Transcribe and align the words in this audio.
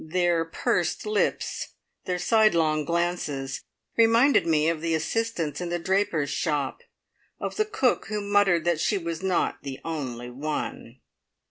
Their 0.03 0.45
pursed 0.45 1.05
lips, 1.05 1.73
their 2.05 2.17
sidelong 2.17 2.85
glances, 2.85 3.61
reminded 3.95 4.47
me 4.47 4.67
of 4.67 4.81
the 4.81 4.95
assistants 4.95 5.61
in 5.61 5.69
the 5.69 5.77
draper's 5.77 6.31
shop; 6.31 6.81
of 7.39 7.55
the 7.55 7.65
cook 7.65 8.07
who 8.07 8.19
muttered 8.19 8.65
that 8.65 8.79
she 8.79 8.97
was 8.97 9.21
not 9.21 9.61
"the 9.61 9.79
only 9.85 10.31
one". 10.31 11.01